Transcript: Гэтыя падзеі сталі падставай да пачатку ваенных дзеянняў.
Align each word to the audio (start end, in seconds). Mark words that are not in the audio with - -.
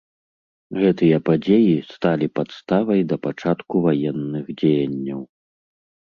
Гэтыя 0.79 1.17
падзеі 1.27 1.75
сталі 1.95 2.27
падставай 2.39 3.01
да 3.13 3.21
пачатку 3.27 3.75
ваенных 3.87 4.45
дзеянняў. 4.65 5.21